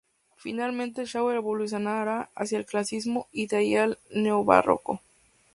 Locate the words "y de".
3.31-3.57